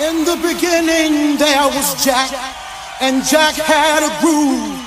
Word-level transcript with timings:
In 0.00 0.24
the 0.24 0.40
beginning, 0.40 1.36
there 1.36 1.68
was 1.76 1.92
Jack, 2.02 2.32
and 3.02 3.22
Jack 3.22 3.52
had 3.52 4.00
a 4.00 4.08
groove. 4.24 4.80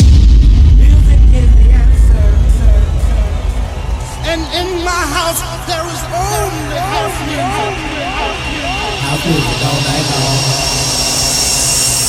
And 4.25 4.41
in 4.57 4.81
my 4.81 5.03
house, 5.13 5.37
there 5.69 5.85
is 5.85 6.01
only 6.17 6.79
house 6.81 7.19
music. 7.29 7.77
House 9.05 9.25
music 9.29 9.59
all 9.61 9.81
night 9.85 10.07
long. 10.17 10.41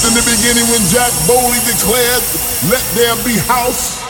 In 0.09 0.12
the 0.16 0.25
beginning, 0.25 0.64
when 0.73 0.80
Jack 0.89 1.12
boldly 1.29 1.61
declared, 1.68 2.25
Let 2.73 2.80
there 2.96 3.21
be 3.21 3.36
house, 3.36 4.00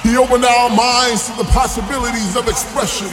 he 0.00 0.16
opened 0.16 0.46
our 0.46 0.70
minds 0.70 1.28
to 1.28 1.36
the 1.36 1.48
possibilities 1.52 2.34
of 2.34 2.48
expression. 2.48 3.12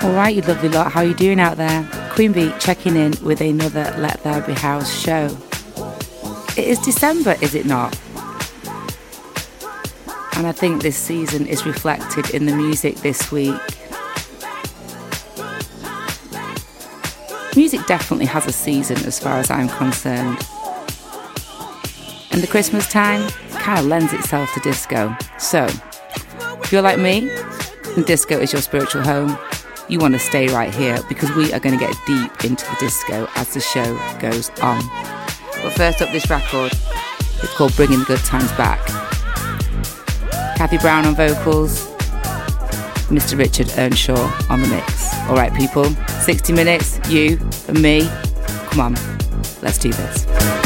All 0.00 0.12
right, 0.12 0.32
you 0.32 0.42
lovely 0.42 0.68
lot, 0.68 0.92
how 0.92 1.00
are 1.00 1.06
you 1.06 1.14
doing 1.14 1.40
out 1.40 1.56
there? 1.56 1.82
Queen 2.10 2.30
Bee 2.30 2.52
checking 2.60 2.94
in 2.94 3.14
with 3.20 3.40
another 3.40 3.92
Let 3.98 4.22
There 4.22 4.40
Be 4.42 4.52
House 4.52 4.92
show. 4.92 5.36
It 6.56 6.68
is 6.68 6.78
December, 6.78 7.34
is 7.42 7.56
it 7.56 7.66
not? 7.66 7.98
And 10.36 10.46
I 10.46 10.52
think 10.52 10.82
this 10.82 10.96
season 10.96 11.48
is 11.48 11.66
reflected 11.66 12.30
in 12.30 12.46
the 12.46 12.54
music 12.54 12.94
this 12.98 13.32
week. 13.32 13.60
Music 17.56 17.84
definitely 17.86 18.26
has 18.26 18.46
a 18.46 18.52
season 18.52 18.98
as 18.98 19.18
far 19.18 19.40
as 19.40 19.50
I'm 19.50 19.68
concerned. 19.68 20.38
And 22.30 22.40
the 22.40 22.48
Christmas 22.48 22.86
time 22.86 23.28
kind 23.50 23.80
of 23.80 23.86
lends 23.86 24.12
itself 24.12 24.54
to 24.54 24.60
disco. 24.60 25.16
So, 25.38 25.64
if 26.62 26.70
you're 26.70 26.82
like 26.82 27.00
me, 27.00 27.28
and 27.96 28.06
disco 28.06 28.38
is 28.38 28.52
your 28.52 28.62
spiritual 28.62 29.02
home, 29.02 29.36
you 29.88 29.98
want 29.98 30.14
to 30.14 30.20
stay 30.20 30.48
right 30.48 30.74
here 30.74 30.98
because 31.08 31.30
we 31.34 31.52
are 31.52 31.60
going 31.60 31.78
to 31.78 31.84
get 31.84 31.96
deep 32.06 32.44
into 32.44 32.64
the 32.66 32.76
disco 32.78 33.28
as 33.36 33.54
the 33.54 33.60
show 33.60 33.96
goes 34.20 34.50
on. 34.60 34.82
But 35.62 35.72
first 35.72 36.02
up, 36.02 36.12
this 36.12 36.28
record 36.30 36.72
it's 37.40 37.54
called 37.54 37.74
Bringing 37.76 38.00
the 38.00 38.04
Good 38.04 38.18
Times 38.20 38.50
Back. 38.52 38.84
Kathy 40.56 40.78
Brown 40.78 41.06
on 41.06 41.14
vocals, 41.14 41.86
Mr. 43.08 43.38
Richard 43.38 43.70
Earnshaw 43.76 44.30
on 44.50 44.60
the 44.60 44.66
mix. 44.66 45.14
All 45.28 45.36
right, 45.36 45.54
people, 45.54 45.84
60 45.84 46.52
minutes, 46.52 46.98
you 47.08 47.38
and 47.68 47.80
me. 47.80 48.08
Come 48.70 48.80
on, 48.80 48.94
let's 49.62 49.78
do 49.78 49.92
this. 49.92 50.57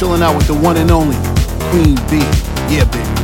Chilling 0.00 0.22
out 0.22 0.34
with 0.34 0.46
the 0.46 0.54
one 0.54 0.78
and 0.78 0.90
only 0.90 1.14
Queen 1.68 1.94
Bee. 2.08 2.24
Yeah, 2.72 2.88
baby, 2.88 3.19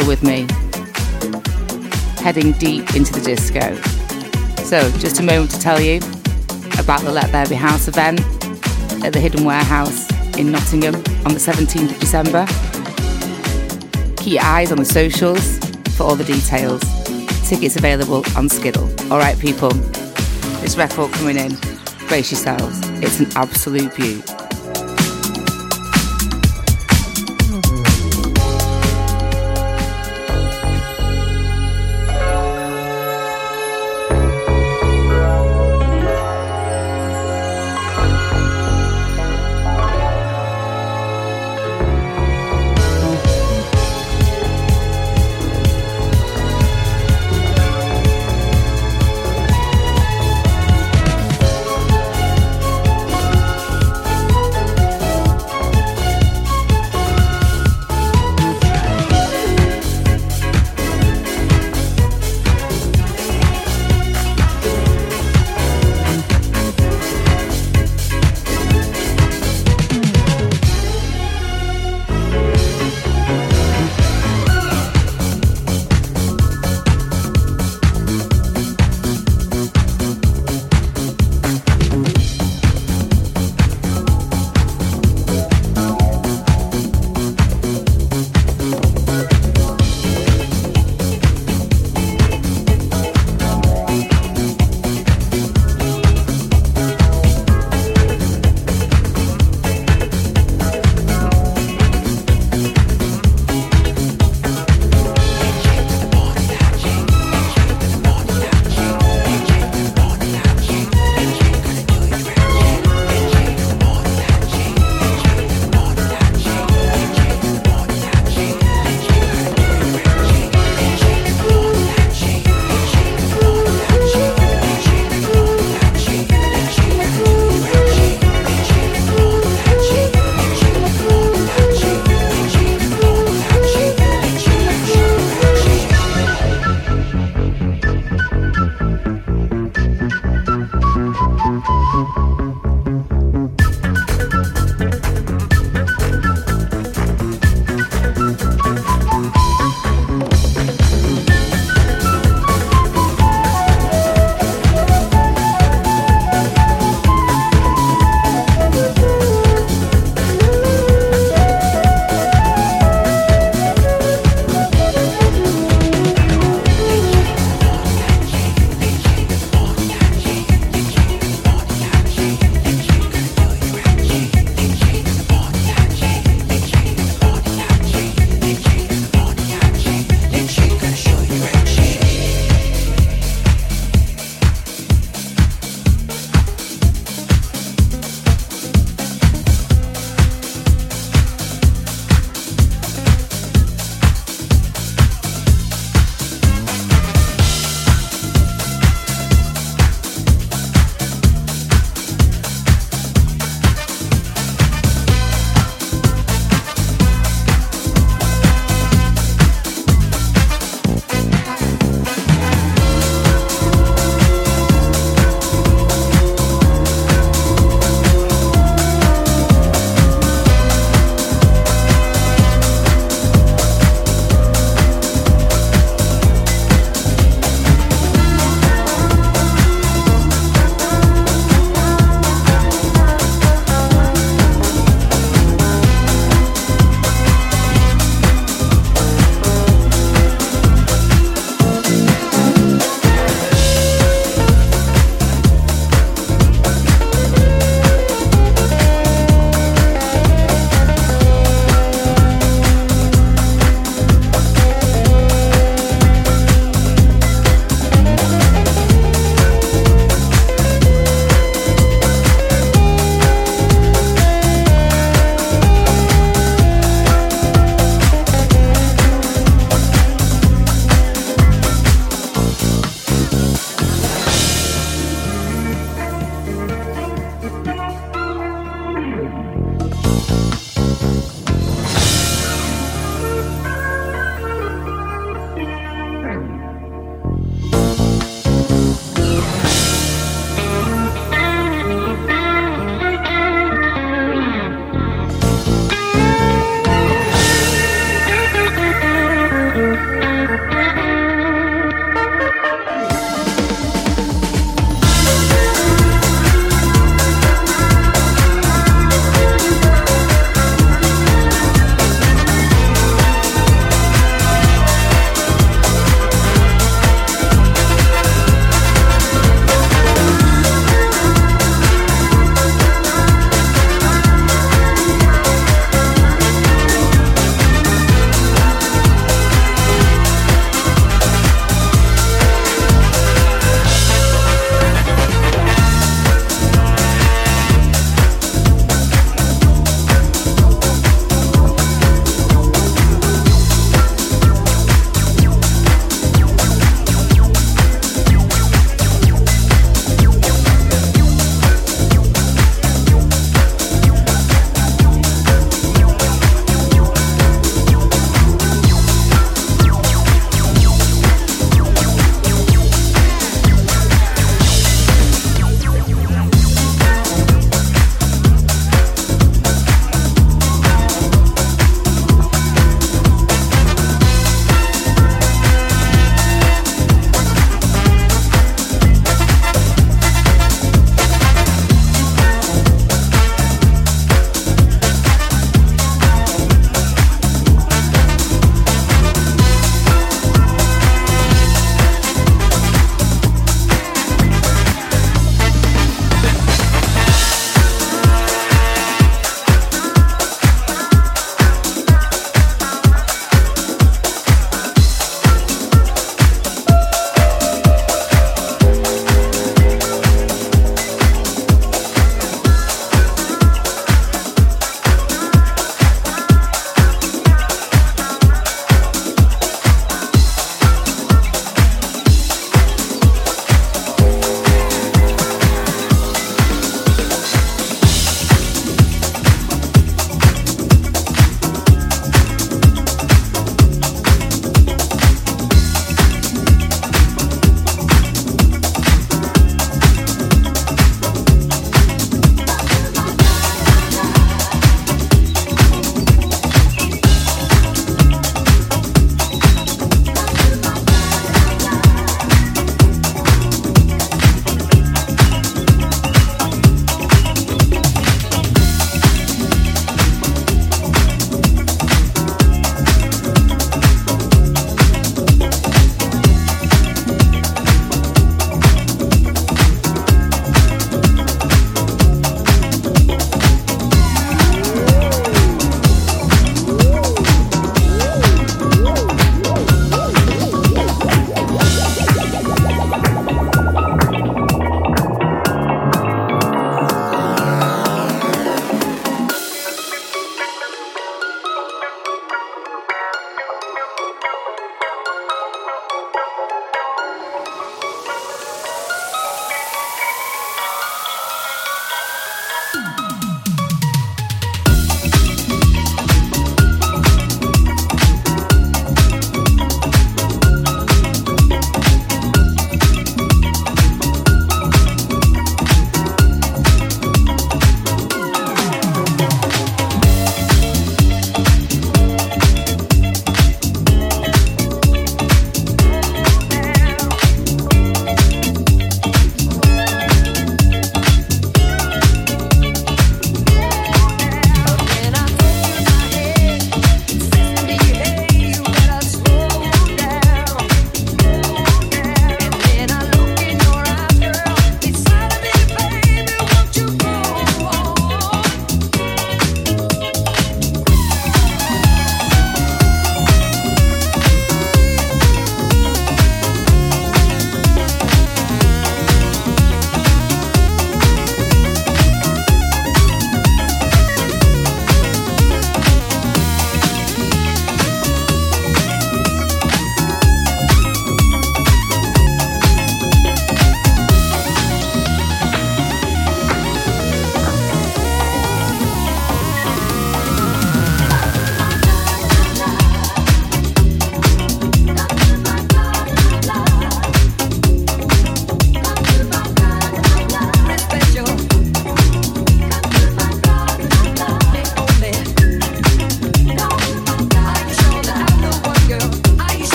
with 0.00 0.22
me, 0.22 0.46
heading 2.22 2.52
deep 2.52 2.94
into 2.96 3.12
the 3.12 3.20
disco. 3.22 3.74
So, 4.62 4.90
just 4.98 5.20
a 5.20 5.22
moment 5.22 5.50
to 5.50 5.60
tell 5.60 5.80
you 5.80 5.96
about 6.78 7.02
the 7.02 7.12
Let 7.12 7.30
There 7.30 7.46
Be 7.46 7.54
House 7.54 7.88
event 7.88 8.20
at 9.04 9.12
the 9.12 9.20
Hidden 9.20 9.44
Warehouse 9.44 10.10
in 10.38 10.50
Nottingham 10.50 10.94
on 11.26 11.34
the 11.34 11.40
17th 11.40 11.90
of 11.90 12.00
December. 12.00 12.46
Keep 14.16 14.34
your 14.34 14.42
eyes 14.42 14.72
on 14.72 14.78
the 14.78 14.84
socials 14.84 15.58
for 15.96 16.04
all 16.04 16.16
the 16.16 16.24
details. 16.24 16.80
Tickets 17.46 17.76
available 17.76 18.24
on 18.34 18.48
Skiddle. 18.48 18.88
Alright, 19.12 19.38
people, 19.38 19.70
this 20.62 20.78
record 20.78 21.12
coming 21.12 21.36
in. 21.36 21.54
Brace 22.08 22.30
yourselves, 22.30 22.80
it's 23.02 23.20
an 23.20 23.26
absolute 23.36 23.94
beaut. 23.94 24.31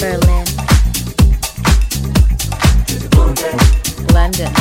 Berlin, 0.00 0.44
London. 4.14 4.57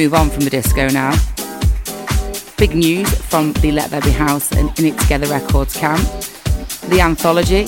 Move 0.00 0.14
on 0.14 0.30
from 0.30 0.40
the 0.44 0.48
disco 0.48 0.88
now. 0.88 1.14
Big 2.56 2.74
news 2.74 3.12
from 3.26 3.52
the 3.54 3.70
Let 3.70 3.90
There 3.90 4.00
Be 4.00 4.10
House 4.10 4.50
and 4.52 4.70
In 4.78 4.86
It 4.86 4.98
Together 4.98 5.26
Records 5.26 5.76
camp. 5.76 6.00
The 6.88 7.02
Anthology 7.02 7.66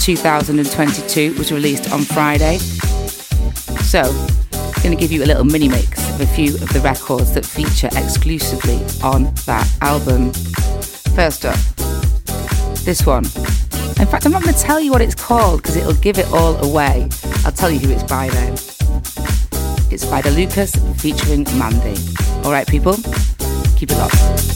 2022 0.00 1.34
was 1.36 1.52
released 1.52 1.92
on 1.92 2.00
Friday. 2.04 2.56
So, 2.56 4.00
I'm 4.54 4.82
going 4.82 4.96
to 4.96 4.98
give 4.98 5.12
you 5.12 5.22
a 5.24 5.26
little 5.26 5.44
mini 5.44 5.68
mix 5.68 5.98
of 6.14 6.22
a 6.22 6.26
few 6.26 6.54
of 6.54 6.72
the 6.72 6.80
records 6.80 7.34
that 7.34 7.44
feature 7.44 7.88
exclusively 7.88 8.76
on 9.02 9.24
that 9.44 9.70
album. 9.82 10.32
First 11.12 11.44
up, 11.44 11.58
this 12.86 13.04
one. 13.04 13.24
In 14.00 14.06
fact, 14.06 14.24
I'm 14.24 14.32
not 14.32 14.42
going 14.42 14.54
to 14.54 14.60
tell 14.60 14.80
you 14.80 14.90
what 14.90 15.02
it's 15.02 15.14
called 15.14 15.60
because 15.60 15.76
it'll 15.76 15.92
give 16.00 16.16
it 16.16 16.32
all 16.32 16.56
away. 16.64 17.10
I'll 17.44 17.52
tell 17.52 17.70
you 17.70 17.78
who 17.78 17.90
it's 17.92 18.04
by 18.04 18.30
then. 18.30 18.56
It's 19.94 20.04
by 20.06 20.20
the 20.22 20.32
Lucas 20.32 20.74
featuring 21.04 21.44
Mandy. 21.58 21.94
Alright, 22.46 22.66
people, 22.66 22.94
keep 23.76 23.90
it 23.90 23.98
locked. 23.98 24.53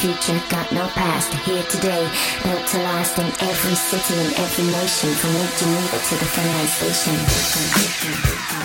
Future, 0.00 0.40
got 0.48 0.72
no 0.72 0.88
past. 0.88 1.32
Here 1.44 1.62
today, 1.64 2.08
built 2.42 2.66
to 2.68 2.78
last 2.78 3.18
in 3.18 3.26
every 3.26 3.74
city 3.74 4.14
and 4.14 4.32
every 4.38 4.64
nation, 4.64 5.10
from 5.10 5.34
Lake 5.34 5.56
Geneva 5.58 5.98
to 6.08 6.14
the 6.16 6.24
Finland 6.24 6.68
Station. 6.68 8.59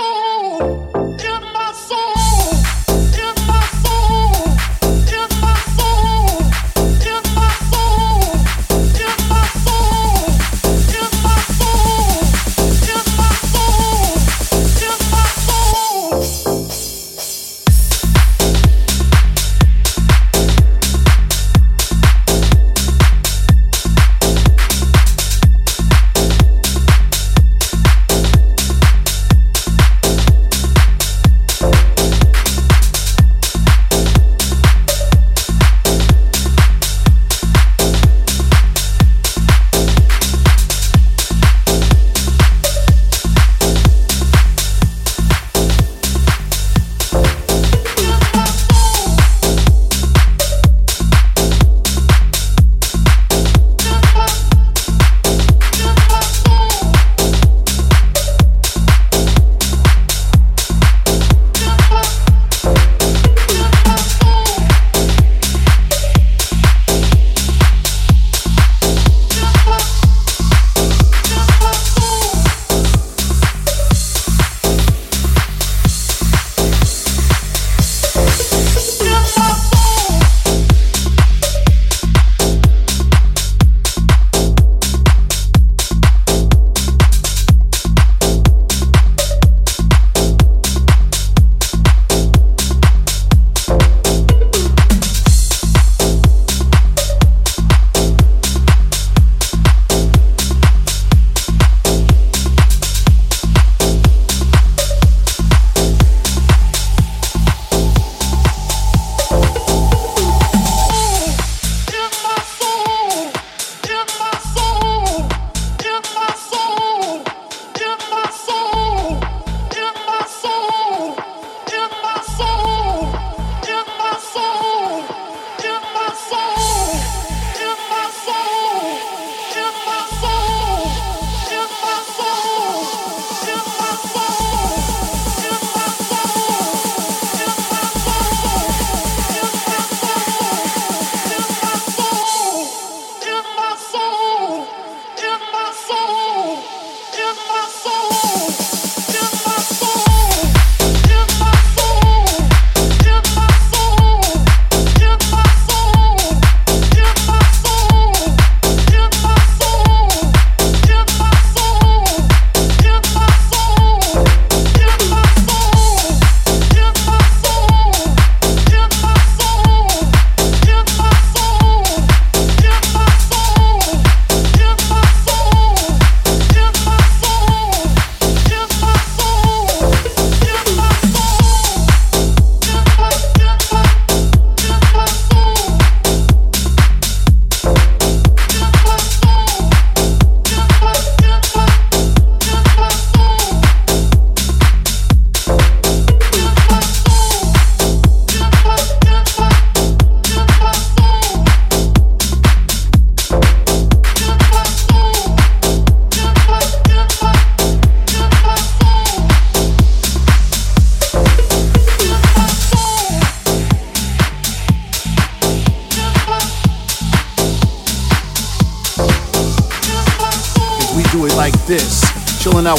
soul. 0.00 0.79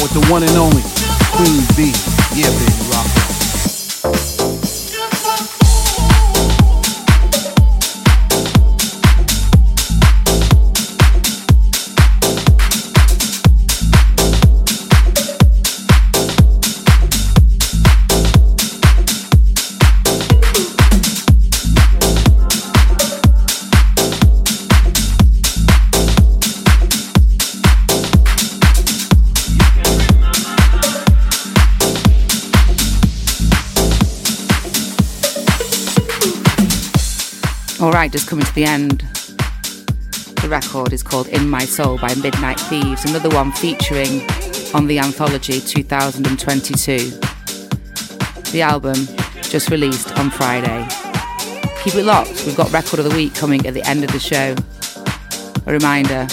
With 0.02 0.12
the 0.12 0.32
one 0.32 0.42
and 0.42 0.56
only 0.56 0.82
Queen 1.36 1.62
B. 1.76 1.92
Yeah, 2.34 2.50
baby, 2.50 2.90
rock. 2.90 3.31
The 38.62 38.68
end. 38.68 39.00
The 40.40 40.48
record 40.48 40.92
is 40.92 41.02
called 41.02 41.26
In 41.28 41.50
My 41.50 41.64
Soul 41.64 41.98
by 41.98 42.14
Midnight 42.14 42.60
Thieves, 42.60 43.04
another 43.04 43.28
one 43.30 43.50
featuring 43.50 44.22
on 44.72 44.86
the 44.86 45.00
anthology 45.00 45.60
2022. 45.60 47.10
The 48.52 48.62
album 48.62 48.94
just 49.42 49.68
released 49.68 50.16
on 50.16 50.30
Friday. 50.30 50.86
Keep 51.82 51.96
it 51.96 52.04
locked, 52.04 52.44
we've 52.46 52.56
got 52.56 52.72
Record 52.72 53.00
of 53.00 53.06
the 53.06 53.16
Week 53.16 53.34
coming 53.34 53.66
at 53.66 53.74
the 53.74 53.82
end 53.82 54.04
of 54.04 54.12
the 54.12 54.20
show. 54.20 54.54
A 55.66 55.72
reminder 55.72 56.28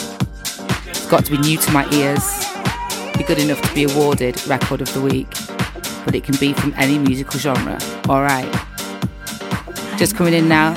it's 0.86 1.08
got 1.08 1.26
to 1.26 1.32
be 1.32 1.40
new 1.40 1.58
to 1.58 1.72
my 1.72 1.90
ears, 1.92 2.46
be 3.18 3.24
good 3.24 3.40
enough 3.40 3.62
to 3.62 3.74
be 3.74 3.86
awarded 3.86 4.40
Record 4.46 4.82
of 4.82 4.94
the 4.94 5.02
Week, 5.02 5.30
but 6.06 6.14
it 6.14 6.24
can 6.24 6.36
be 6.38 6.54
from 6.54 6.76
any 6.78 7.00
musical 7.00 7.40
genre. 7.40 7.80
Alright. 8.08 8.52
Just 9.98 10.16
coming 10.16 10.34
in 10.36 10.48
now, 10.48 10.76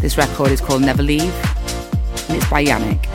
this 0.00 0.16
record 0.16 0.50
is 0.50 0.60
called 0.60 0.82
Never 0.82 1.02
Leave, 1.02 1.34
and 2.28 2.36
it's 2.36 2.48
by 2.48 2.64
Yannick. 2.64 3.09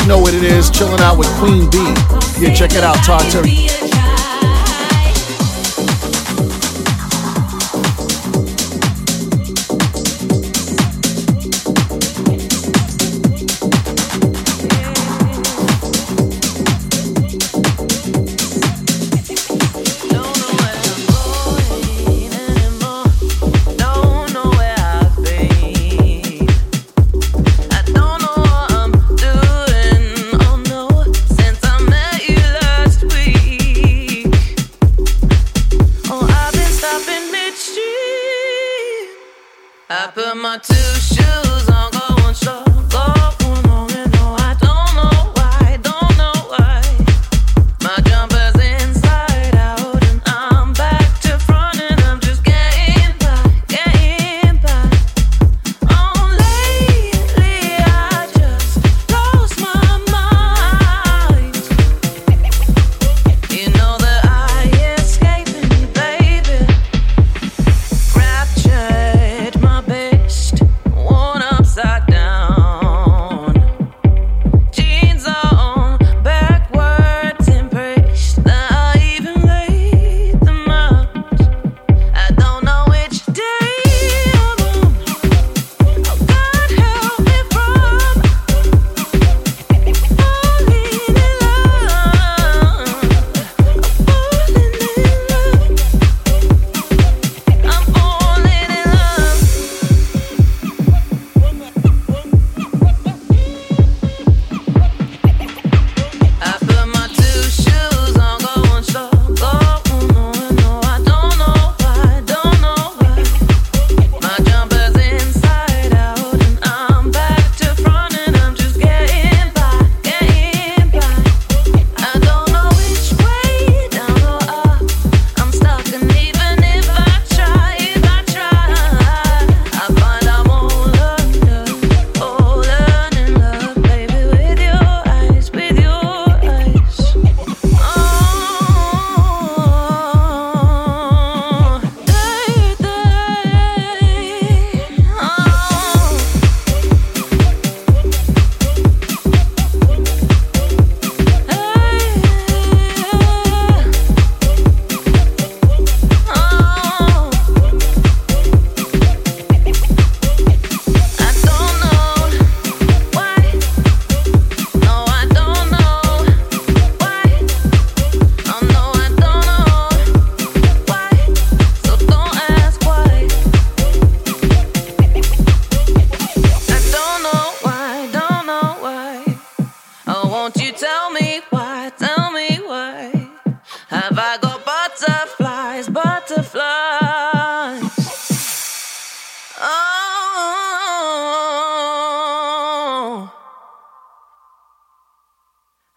You 0.00 0.08
know 0.08 0.18
what 0.18 0.34
it 0.34 0.42
is. 0.42 0.70
Chilling 0.70 1.00
out 1.00 1.18
with 1.18 1.28
Queen 1.38 1.68
B. 1.70 1.78
Yeah, 2.40 2.54
check 2.54 2.72
it 2.72 2.82
out, 2.82 2.96
Todd. 3.04 3.81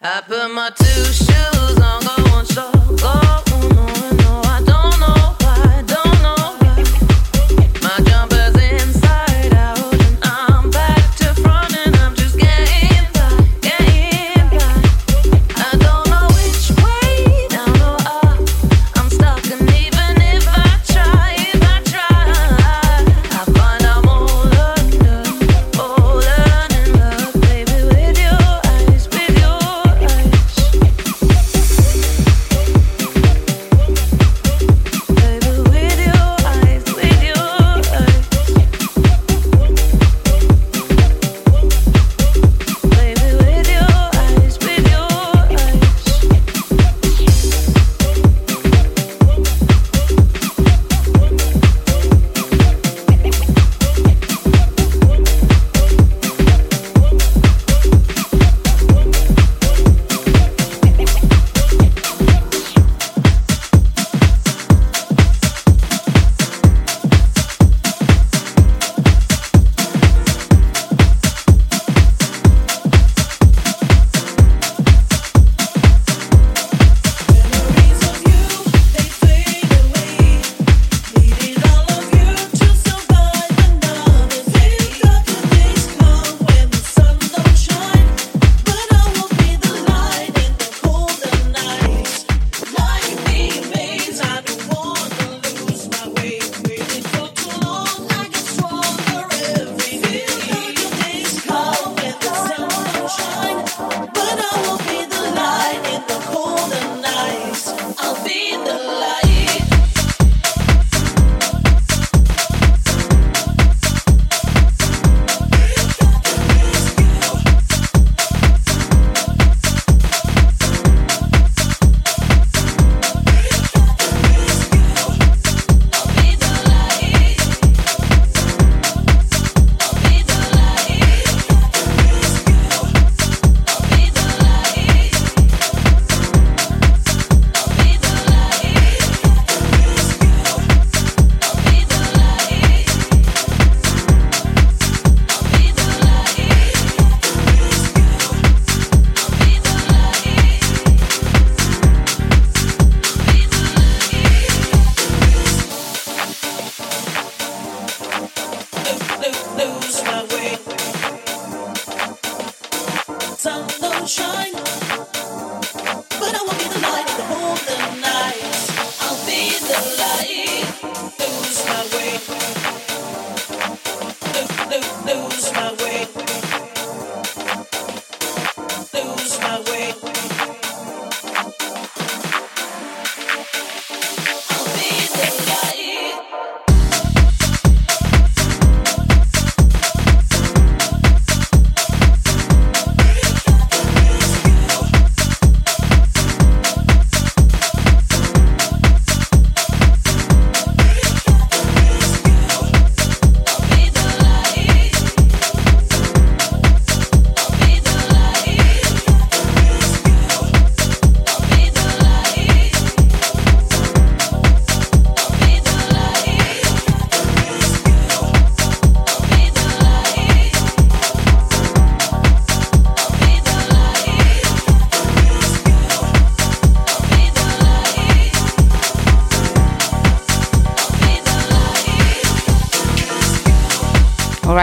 I 0.08 0.22
put 0.22 0.52
my 0.52 0.70
two 0.70 0.86
shoes 0.86 1.80
on, 1.80 2.04
go 2.04 2.36
on 2.36 2.46
short. 2.46 2.75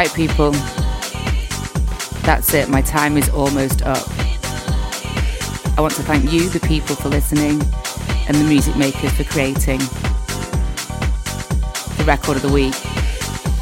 Right, 0.03 0.14
people. 0.14 0.50
That's 2.22 2.55
it. 2.55 2.68
My 2.68 2.82
time 2.82 3.16
is 3.16 3.28
almost 3.28 3.82
up. 3.82 4.05
I 5.76 5.80
want 5.80 5.94
to 5.94 6.03
thank 6.03 6.32
you, 6.32 6.48
the 6.48 6.61
people, 6.61 6.96
for 6.96 7.09
listening, 7.09 7.62
and 8.26 8.36
the 8.36 8.44
music 8.44 8.76
makers 8.76 9.12
for 9.12 9.22
creating. 9.24 9.78
The 11.98 12.05
record 12.05 12.36
of 12.36 12.42
the 12.42 12.50
week 12.50 12.74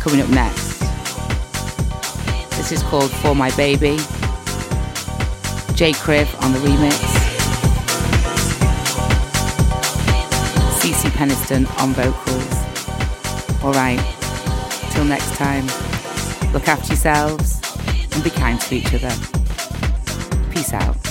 coming 0.01 0.23
up 0.23 0.31
next. 0.31 0.81
This 2.57 2.73
is 2.73 2.83
called 2.85 3.11
For 3.11 3.35
My 3.35 3.51
Baby. 3.57 3.99
Jay 5.75 5.93
Criv 5.93 6.29
on 6.43 6.53
the 6.55 6.59
remix. 6.61 6.97
CeCe 10.81 11.11
Peniston 11.11 11.67
on 11.83 11.93
vocals. 11.93 12.57
Alright, 13.63 14.01
till 14.93 15.05
next 15.05 15.35
time. 15.35 15.90
Look 16.53 16.67
after 16.67 16.89
yourselves 16.89 17.61
and 18.13 18.25
be 18.25 18.31
kind 18.31 18.61
to 18.61 18.75
each 18.75 18.93
other. 18.93 19.15
Peace 20.51 20.73
out. 20.73 21.10